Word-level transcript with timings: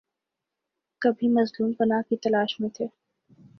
کبھی 1.01 1.27
مظلوم 1.29 1.71
پناہ 1.73 2.01
کی 2.09 2.15
تلاش 2.17 2.59
میں 2.59 2.69
تھے۔ 2.69 2.85